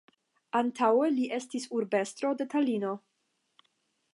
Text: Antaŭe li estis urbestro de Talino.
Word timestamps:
Antaŭe 0.59 1.09
li 1.17 1.27
estis 1.37 1.67
urbestro 1.81 2.33
de 2.41 2.49
Talino. 2.55 2.95